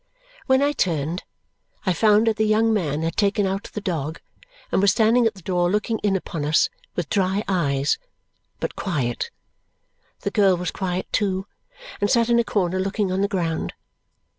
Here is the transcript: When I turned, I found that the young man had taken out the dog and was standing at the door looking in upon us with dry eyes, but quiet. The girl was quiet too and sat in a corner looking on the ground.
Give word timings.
When 0.47 0.63
I 0.63 0.71
turned, 0.71 1.21
I 1.85 1.93
found 1.93 2.25
that 2.25 2.37
the 2.37 2.47
young 2.47 2.73
man 2.73 3.03
had 3.03 3.15
taken 3.15 3.45
out 3.45 3.69
the 3.71 3.79
dog 3.81 4.19
and 4.71 4.81
was 4.81 4.89
standing 4.89 5.27
at 5.27 5.35
the 5.35 5.43
door 5.43 5.69
looking 5.69 5.99
in 5.99 6.15
upon 6.15 6.43
us 6.43 6.69
with 6.95 7.07
dry 7.07 7.43
eyes, 7.47 7.99
but 8.59 8.75
quiet. 8.75 9.29
The 10.21 10.31
girl 10.31 10.57
was 10.57 10.71
quiet 10.71 11.05
too 11.13 11.45
and 12.01 12.09
sat 12.09 12.29
in 12.29 12.39
a 12.39 12.43
corner 12.43 12.79
looking 12.79 13.11
on 13.11 13.21
the 13.21 13.27
ground. 13.27 13.75